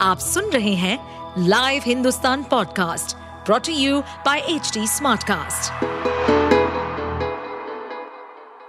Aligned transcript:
आप 0.00 0.18
सुन 0.18 0.44
रहे 0.44 0.74
हैं 0.74 0.98
live 1.38 1.82
Hindustan 1.86 2.42
podcast 2.42 3.16
brought to 3.16 3.72
you 3.72 4.00
by 4.00 4.38
H 4.38 4.78
smartcast. 4.78 5.72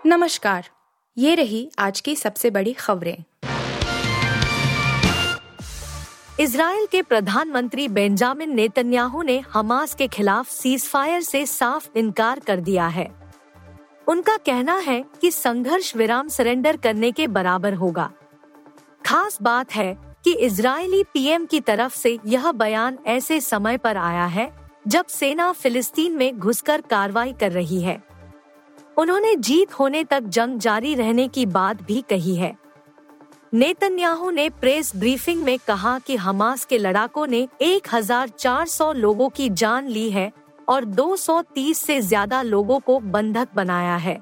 नमस्कार, 0.05 0.69
ये 1.17 1.35
रही 1.35 1.71
आज 1.79 2.01
की 2.01 2.15
सबसे 2.15 2.49
बड़ी 2.49 2.73
खबरें। 2.73 3.23
इसराइल 6.39 6.85
के 6.85 7.01
प्रधानमंत्री 7.01 7.87
बेंजामिन 7.87 8.55
नेतन्याहू 8.55 9.21
ने 9.21 9.43
हमास 9.53 9.95
के 9.95 10.07
खिलाफ 10.07 10.49
सीजफायर 10.49 11.21
से 11.21 11.45
साफ़ 11.45 11.87
इनकार 11.95 12.39
कर 12.39 12.59
दिया 12.59 12.87
है। 12.87 13.11
उनका 14.07 14.37
कहना 14.37 14.77
है 14.77 15.05
कि 15.21 15.31
संघर्ष 15.31 15.95
विराम 15.95 16.27
सरेंडर 16.27 16.77
करने 16.77 17.11
के 17.11 17.27
बराबर 17.27 17.73
होगा। 17.73 18.11
खास 19.05 19.37
बात 19.41 19.71
है 19.71 20.06
कि 20.27 20.33
इजरायली 20.33 21.03
पीएम 21.03 21.45
की 21.45 21.59
तरफ़ 21.59 21.95
से 21.95 22.19
यह 22.25 22.51
बयान 22.51 22.97
ऐसे 23.07 23.41
समय 23.41 23.77
पर 23.77 23.97
आया 23.97 24.25
है, 24.25 24.51
जब 24.87 25.05
सेना 25.05 25.51
फिलिस्तीन 25.51 26.15
में 26.17 26.39
घुसकर 26.39 26.81
कार्रवाई 26.81 27.33
कर 27.33 27.51
रही 27.51 27.81
है। 27.81 28.03
उन्होंने 28.97 29.35
जीत 29.35 29.73
होने 29.73 30.03
तक 30.03 30.19
जंग 30.19 30.59
जारी 30.59 30.93
रहने 30.95 31.27
की 31.27 31.45
बात 31.45 31.81
भी 31.81 32.01
कही 32.01 32.35
है। 32.35 32.57
नेतन्याहू 33.53 34.31
ने 34.31 34.49
प्रेस 34.49 34.95
ब्रीफिंग 34.95 35.43
में 35.43 35.57
कहा 35.59 35.99
कि 35.99 36.15
हमास 36.15 36.65
के 36.65 36.77
लड़ाकों 36.77 37.27
ने 37.27 37.47
1400 37.61 38.91
लोगों 38.93 39.29
की 39.29 39.49
जान 39.49 39.87
ली 39.87 40.09
है 40.09 40.31
और 40.69 40.85
230 40.85 41.77
से 41.77 42.01
ज़्यादा 42.01 42.41
लोगों 42.41 42.79
को 42.79 42.99
बंधक 42.99 43.47
बनाया 43.55 43.95
है। 43.95 44.21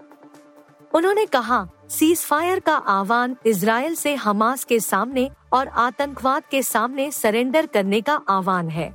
उन्होंने 0.93 1.25
कहा 1.25 1.67
सीज 1.89 2.19
फायर 2.19 2.59
का 2.59 2.75
आह्वान 2.75 3.35
इसराइल 3.45 3.95
से 3.95 4.13
हमास 4.15 4.63
के 4.63 4.79
सामने 4.79 5.29
और 5.53 5.67
आतंकवाद 5.67 6.43
के 6.51 6.61
सामने 6.63 7.09
सरेंडर 7.11 7.65
करने 7.65 7.99
का 8.01 8.13
आह्वान 8.29 8.69
है। 8.69 8.93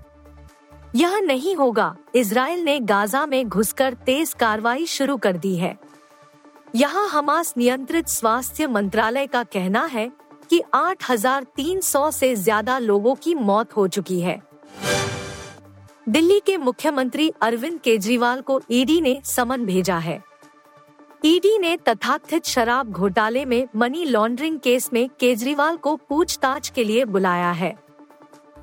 यह 0.97 1.19
नहीं 1.19 1.55
होगा 1.57 1.95
इसराइल 2.15 2.65
ने 2.65 2.79
गाजा 2.81 3.25
में 3.27 3.49
घुसकर 3.49 3.95
तेज 4.07 4.33
कार्रवाई 4.35 4.87
शुरू 4.87 5.17
कर 5.17 5.37
दी 5.37 5.57
है। 5.57 5.77
यहाँ 6.77 7.09
हमास 7.09 7.55
नियंत्रित 7.57 8.09
स्वास्थ्य 8.09 8.67
मंत्रालय 8.67 9.27
का 9.27 9.43
कहना 9.45 9.85
है 9.85 10.11
कि 10.51 10.63
8,300 10.75 12.11
से 12.11 12.35
ज़्यादा 12.37 12.79
लोगों 12.79 13.15
की 13.15 13.35
मौत 13.35 13.77
हो 13.77 13.87
चुकी 13.89 14.21
है। 14.21 14.41
दिल्ली 16.09 16.41
के 16.41 16.57
मुख्यमंत्री 16.57 17.31
अरविंद 17.43 17.79
केजरीवाल 17.81 18.41
को 18.41 18.61
ईडी 18.71 19.01
ने 19.01 19.21
समन 19.25 19.65
भेजा 19.65 19.99
है। 19.99 20.23
ईडी 21.25 21.59
ने 21.59 21.77
तथाकथित 21.77 22.47
शराब 22.47 22.91
घोटाले 22.91 23.45
में 23.45 23.67
मनी 23.77 24.05
लॉन्ड्रिंग 24.05 24.59
केस 24.59 24.89
में 24.93 25.09
केजरीवाल 25.21 25.77
को 25.77 25.95
पूछताछ 26.09 26.69
के 26.69 26.85
लिए 26.85 27.05
बुलाया 27.05 27.51
है। 27.51 27.75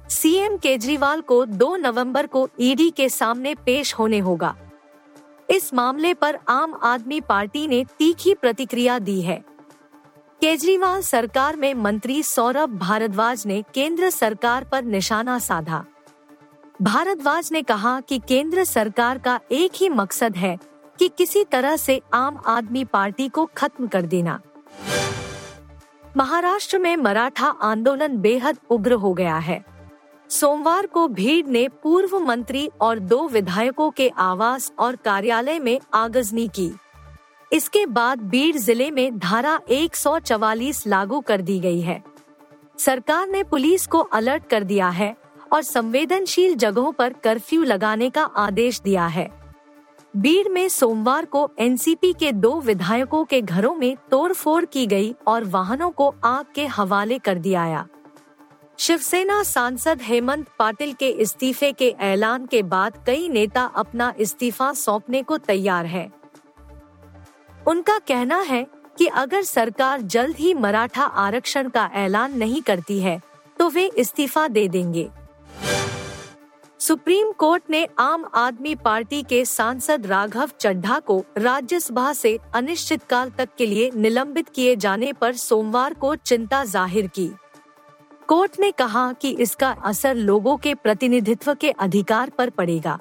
सीएम 0.09 0.55
केजरीवाल 0.57 1.21
को 1.21 1.45
2 1.45 1.75
नवंबर 1.75 2.27
को 2.27 2.47
ईडी 2.59 2.89
के 2.89 3.09
सामने 3.09 3.53
पेश 3.55 3.93
होने 3.93 4.19
होगा। 4.19 4.55
इस 5.49 5.73
मामले 5.73 6.13
पर 6.13 6.37
आम 6.47 6.73
आदमी 6.83 7.19
पार्टी 7.21 7.67
ने 7.67 7.83
तीखी 7.99 8.33
प्रतिक्रिया 8.33 8.97
दी 8.99 9.19
है। 9.21 9.37
केजरीवाल 10.41 11.01
सरकार 11.01 11.55
में 11.55 11.73
मंत्री 11.73 12.21
सौरभ 12.23 12.77
भारद्वाज 12.79 13.45
ने 13.45 13.61
केंद्र 13.73 14.09
सरकार 14.09 14.63
पर 14.63 14.83
निशाना 14.83 15.37
साधा। 15.39 15.83
भारद्वाज 16.81 17.49
ने 17.51 17.61
कहा 17.61 17.99
कि 17.99 18.19
केंद्र 18.19 18.63
सरकार 18.63 19.17
का 19.17 19.39
एक 19.51 19.71
ही 19.75 19.89
मकसद 19.89 20.35
है 20.35 20.57
कि 20.99 21.07
किसी 21.07 21.43
तरह 21.43 21.75
से 21.75 22.01
आम 22.13 22.41
आदमी 22.45 22.83
पार्टी 22.83 23.29
को 23.29 23.49
खत्म 23.57 23.87
कर 23.87 24.01
देना। 24.01 24.39
महाराष्ट्र 26.17 26.79
में 26.79 26.95
मराठा 26.97 27.47
आंदोलन 27.47 28.17
बेहद 28.17 28.57
उग्र 28.69 28.93
हो 28.93 29.13
गया 29.13 29.37
है। 29.37 29.63
सोमवार 30.29 30.85
को 30.85 31.07
भीड़ 31.07 31.45
ने 31.47 31.67
पूर्व 31.67 32.19
मंत्री 32.19 32.69
और 32.81 32.99
दो 32.99 33.27
विधायकों 33.27 33.89
के 33.91 34.09
आवास 34.09 34.71
और 34.79 34.95
कार्यालय 34.95 35.59
में 35.59 35.79
आगजनी 35.93 36.47
की। 36.47 36.71
इसके 37.53 37.85
बाद 37.85 38.21
बीड़ 38.21 38.57
ज़िले 38.57 38.91
में 38.91 39.19
धारा 39.19 39.59
144 39.69 40.87
लागू 40.87 41.19
कर 41.19 41.41
दी 41.41 41.59
गई 41.59 41.81
है। 41.81 42.03
सरकार 42.79 43.27
ने 43.27 43.43
पुलिस 43.43 43.87
को 43.87 43.99
अलर्ट 43.99 44.49
कर 44.49 44.63
दिया 44.63 44.89
है 44.89 45.15
और 45.53 45.61
संवेदनशील 45.61 46.55
जगहों 46.55 46.91
पर 46.91 47.13
कर्फ्यू 47.13 47.63
लगाने 47.63 48.09
का 48.09 48.23
आदेश 48.23 48.81
दिया 48.81 49.07
है। 49.07 49.36
बीड़ 50.17 50.47
में 50.49 50.67
सोमवार 50.69 51.25
को 51.25 51.49
एनसीपी 51.59 52.13
के 52.13 52.31
दो 52.31 52.59
विधायकों 52.61 53.23
के 53.25 53.41
घरों 53.41 53.75
में 53.75 53.95
तोड़फोड़ 54.11 54.65
की 54.65 54.85
गई 54.87 55.13
और 55.27 55.43
वाहनों 55.43 55.89
को 55.89 56.15
आग 56.23 56.45
के 56.55 56.65
हवाले 56.65 57.19
कर 57.19 57.37
दिया 57.37 57.87
शिवसेना 58.77 59.43
सांसद 59.43 60.01
हेमंत 60.01 60.47
पाटिल 60.59 60.93
के 60.93 61.09
इस्तीफे 61.09 61.71
के 61.71 61.89
ऐलान 61.99 62.45
के 62.45 62.63
बाद 62.63 63.03
कई 63.07 63.29
नेता 63.29 63.63
अपना 63.75 64.13
इस्तीफा 64.19 64.73
सौंपने 64.73 65.21
को 65.23 65.37
तैयार 65.37 65.85
हैं। 65.85 66.11
उनका 67.67 67.99
कहना 67.99 68.39
है 68.39 68.65
कि 68.97 69.07
अगर 69.07 69.43
सरकार 69.43 70.01
जल्द 70.01 70.35
ही 70.35 70.53
मराठा 70.53 71.03
आरक्षण 71.03 71.69
का 71.69 71.89
ऐलान 71.95 72.37
नहीं 72.37 72.61
करती 72.61 72.99
है 72.99 73.19
तो 73.59 73.69
वे 73.69 73.91
इस्तीफा 73.97 74.47
दे 74.47 74.67
देंगे 74.67 75.09
सुप्रीम 76.79 77.31
कोर्ट 77.31 77.63
ने 77.69 77.87
आम 77.99 78.25
आदमी 78.35 78.73
पार्टी 78.75 79.21
के 79.23 79.43
सांसद 79.45 80.05
राघव 80.05 80.49
चड्ढा 80.59 80.99
को 80.99 81.23
राज्यसभा 81.37 82.11
से 82.13 82.37
अनिश्चितकाल 82.55 83.29
तक 83.29 83.49
के 83.57 83.65
लिए 83.65 83.89
निलंबित 83.95 84.49
किए 84.49 84.75
जाने 84.75 85.11
पर 85.13 85.33
सोमवार 85.35 85.93
को 85.93 86.15
चिंता 86.15 86.63
ज़ाहिर 86.65 87.07
की। 87.07 87.27
कोर्ट 88.29 88.59
ने 88.59 88.71
कहा 88.71 89.11
कि 89.13 89.31
इसका 89.31 89.71
असर 89.85 90.15
लोगों 90.15 90.55
के 90.57 90.75
प्रतिनिधित्व 90.75 91.53
के 91.53 91.71
अधिकार 91.71 92.29
पर 92.29 92.49
पड़ेगा। 92.49 92.99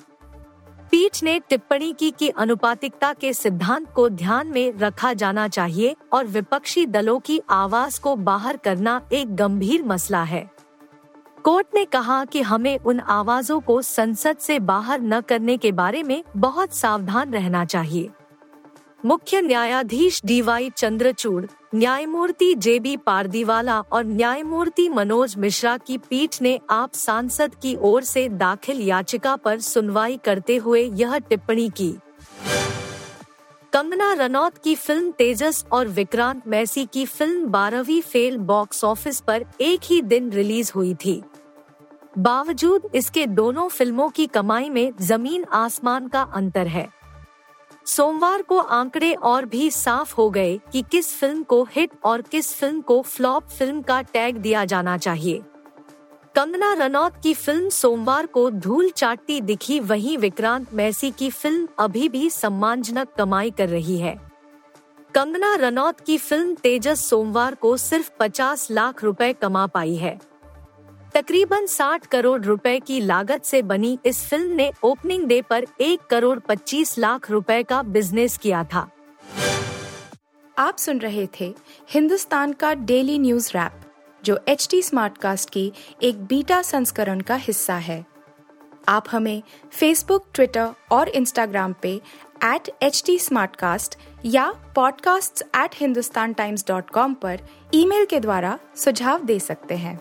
पीठ 0.90 1.22
ने 1.22 1.38
टिप्पणी 1.40 1.92
की 1.92 2.10
कि 2.10 2.28
अनुपातिकता 2.28 3.12
के 3.12 3.32
सिद्धांत 3.32 3.92
को 3.92 4.08
ध्यान 4.08 4.46
में 4.46 4.72
रखा 4.78 5.12
जाना 5.12 5.48
चाहिए 5.48 5.94
और 6.12 6.26
विपक्षी 6.26 6.86
दलों 6.86 7.18
की 7.20 7.40
आवाज़ 7.50 8.00
को 8.00 8.16
बाहर 8.16 8.56
करना 8.56 9.00
एक 9.12 9.36
गंभीर 9.36 9.82
मसला 9.84 10.22
है। 10.22 10.48
कोर्ट 11.46 11.66
ने 11.74 11.84
कहा 11.84 12.24
कि 12.24 12.40
हमें 12.42 12.78
उन 12.78 13.00
आवाजों 13.00 13.58
को 13.60 13.80
संसद 13.82 14.36
से 14.36 14.58
बाहर 14.60 15.00
न 15.00 15.20
करने 15.20 15.56
के 15.56 15.70
बारे 15.72 16.02
में 16.02 16.22
बहुत 16.36 16.72
सावधान 16.74 17.32
रहना 17.32 17.64
चाहिए। 17.64 18.08
मुख्य 19.04 19.40
न्यायाधीश 19.40 20.20
डी 20.24 20.40
वाई 20.42 20.70
चंद्रचूड़, 20.70 21.44
न्यायमूर्ति 21.74 22.52
जे 22.54 22.78
बी 22.80 22.96
पारदीवाला 22.96 23.78
और 23.82 24.04
न्यायमूर्ति 24.04 24.88
मनोज 24.88 25.36
मिश्रा 25.38 25.76
की 25.76 25.98
पीठ 25.98 26.40
ने 26.42 26.58
आप 26.70 26.94
सांसद 26.94 27.54
की 27.54 27.76
ओर 27.82 28.02
से 28.04 28.28
दाखिल 28.28 28.80
याचिका 28.80 29.36
पर 29.36 29.60
सुनवाई 29.60 30.16
करते 30.24 30.56
हुए 30.56 30.82
यह 30.82 31.16
टिप्पणी 31.18 31.68
की। 31.70 31.94
कंगना 33.72 34.12
रनौत 34.14 34.58
की 34.58 34.74
फ़िल्म 34.74 35.10
तेजस 35.10 35.64
और 35.72 35.88
विक्रांत 35.88 36.42
मैसी 36.48 36.86
की 36.86 37.06
फ़िल्म 37.06 37.46
बारहवीं 37.46 38.00
फेल 38.02 38.36
बॉक्स 38.44 38.84
ऑफ़िस 38.84 39.20
पर 39.20 39.44
एक 39.60 39.80
ही 39.84 40.02
दिन 40.02 40.30
रिलीज़ 40.32 40.72
हुई 40.74 40.94
थी। 40.94 41.22
बावजूद 42.18 42.82
इसके 42.94 43.26
दोनों 43.26 43.68
फ़िल्मों 43.68 44.08
की 44.08 44.26
कमाई 44.26 44.68
में 44.70 44.92
ज़मीन 45.00 45.44
आसमान 45.44 46.06
का 46.08 46.20
अंतर 46.34 46.66
है। 46.66 46.88
सोमवार 47.86 48.42
को 48.42 48.58
आंकड़े 48.58 49.12
और 49.14 49.44
भी 49.44 49.70
साफ़ 49.70 50.14
हो 50.14 50.28
गए 50.30 50.58
कि 50.72 50.82
किस 50.82 51.12
फ़िल्म 51.14 51.42
को 51.42 51.62
हिट 51.64 51.90
और 52.04 52.22
किस 52.22 52.52
फ़िल्म 52.54 52.80
को 52.80 53.00
फ्लॉप 53.02 53.48
फ़िल्म 53.48 53.82
का 53.82 54.00
टैग 54.02 54.36
दिया 54.36 54.64
जाना 54.64 54.96
चाहिए। 54.98 55.42
कंगना 56.34 56.72
रनौत 56.72 57.20
की 57.22 57.34
फ़िल्म 57.34 57.68
सोमवार 57.68 58.26
को 58.26 58.50
धूल 58.50 58.90
चाटती 58.90 59.40
दिखी 59.40 59.78
वहीं 59.80 60.16
विक्रांत 60.18 60.74
मैसी 60.74 61.10
की 61.10 61.30
फ़िल्म 61.30 61.68
अभी 61.78 62.08
भी 62.08 62.30
सम्मानजनक 62.30 63.12
कमाई 63.18 63.50
कर 63.50 63.68
रही 63.68 63.98
है। 63.98 64.18
कंगना 65.14 65.54
रनौत 65.54 66.00
की 66.00 66.16
फ़िल्म 66.18 66.54
तेजस 66.54 67.04
सोमवार 67.04 67.54
को 67.54 67.76
सिर्फ़ 67.76 68.10
50 68.20 68.70
लाख 68.70 69.04
रुपए 69.04 69.32
कमा 69.32 69.66
पाई 69.66 69.94
है। 69.94 70.18
तकरीबन 71.16 71.66
60 71.66 72.06
करोड़ 72.06 72.42
रुपए 72.42 72.80
की 72.80 73.00
लागत 73.00 73.44
से 73.44 73.62
बनी 73.62 73.98
इस 74.06 74.28
फ़िल्म 74.28 74.52
ने 74.52 74.72
ओपनिंग 74.82 75.24
डे 75.24 75.42
पर 75.42 75.66
एक 75.80 76.00
करोड़ 76.00 76.38
25 76.38 76.98
लाख 76.98 77.30
रुपए 77.30 77.62
का 77.62 77.82
बिज़नेस 77.82 78.38
किया 78.38 78.64
था। 78.64 78.90
आप 80.58 80.78
सुन 80.78 80.98
रहे 80.98 81.28
थे 81.40 81.54
हिंदुस्तान 81.90 82.52
का 82.52 82.74
डेली 82.74 83.18
न्यूज़ 83.18 83.50
रैप, 83.54 83.72
जो 84.24 84.40
एच 84.48 84.68
टी 84.70 84.82
स्मार्ट 84.82 85.18
कास्ट 85.18 85.50
की 85.50 85.72
एक 86.02 86.24
बीटा 86.24 86.62
संस्करण 86.62 87.20
का 87.20 87.34
हिस्सा 87.34 87.74
है। 87.74 88.06
आप 88.88 89.04
हमें 89.10 89.42
फेसबुक 89.72 90.26
ट्विटर 90.34 90.68
और 90.92 91.08
इंस्टाग्राम 91.08 91.74
पे 91.82 92.00
एट 92.44 92.70
एच 92.82 93.02
टी 93.06 93.18
या 94.24 94.54
podcasts@hindustantimes.com 94.78 97.14
पर 97.14 97.40
ईमेल 97.74 98.04
के 98.04 98.20
द्वारा 98.20 98.58
सुझाव 98.76 99.24
दे 99.24 99.40
सकते 99.40 99.74
हैं। 99.74 100.00